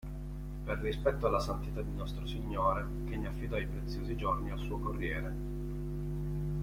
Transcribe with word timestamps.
Per 0.65 0.79
rispetto 0.79 1.27
alla 1.27 1.39
Santità 1.39 1.83
di 1.83 1.95
Nostro 1.95 2.25
Signore, 2.25 2.83
che 3.07 3.17
ne 3.17 3.27
affidò 3.27 3.59
i 3.59 3.67
preziosi 3.67 4.15
giorni 4.15 4.49
al 4.49 4.57
suo 4.57 4.79
Corriere. 4.79 5.35